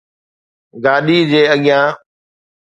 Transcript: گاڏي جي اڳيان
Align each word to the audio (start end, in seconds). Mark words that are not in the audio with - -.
گاڏي 0.83 1.19
جي 1.31 1.41
اڳيان 1.53 1.87